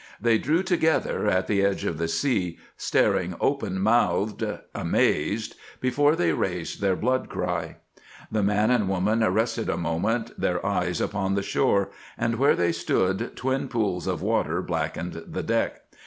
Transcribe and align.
They 0.19 0.39
drew 0.39 0.63
together 0.63 1.27
at 1.27 1.45
the 1.45 1.63
edge 1.63 1.85
of 1.85 1.99
the 1.99 2.07
sea, 2.07 2.57
staring 2.75 3.35
open 3.39 3.79
mouthed, 3.79 4.43
amazed, 4.73 5.55
before 5.79 6.15
they 6.15 6.33
raised 6.33 6.81
their 6.81 6.95
blood 6.95 7.29
cry. 7.29 7.75
The 8.31 8.41
man 8.41 8.71
and 8.71 8.89
woman 8.89 9.19
rested 9.19 9.69
a 9.69 9.77
moment, 9.77 10.31
their 10.39 10.65
eyes 10.65 11.01
upon 11.01 11.35
the 11.35 11.43
shore, 11.43 11.91
and 12.17 12.39
where 12.39 12.55
they 12.55 12.71
stood 12.71 13.35
twin 13.35 13.67
pools 13.67 14.07
of 14.07 14.23
water 14.23 14.63
blackened 14.63 15.21
the 15.27 15.43
deck. 15.43 15.81